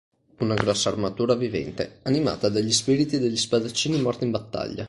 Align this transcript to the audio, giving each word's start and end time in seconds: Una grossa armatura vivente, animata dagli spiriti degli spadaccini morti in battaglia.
Una 0.39 0.55
grossa 0.55 0.89
armatura 0.89 1.35
vivente, 1.35 1.99
animata 2.01 2.49
dagli 2.49 2.71
spiriti 2.71 3.19
degli 3.19 3.37
spadaccini 3.37 4.01
morti 4.01 4.23
in 4.23 4.31
battaglia. 4.31 4.79